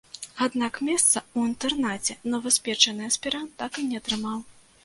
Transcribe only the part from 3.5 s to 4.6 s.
так і не атрымаў.